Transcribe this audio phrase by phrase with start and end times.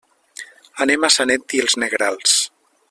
[0.85, 2.39] Anem a Sanet i els Negrals.